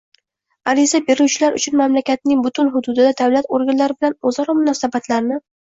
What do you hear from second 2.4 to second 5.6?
butun hududida davlat organlari bilan o‘zaro munosabatlarni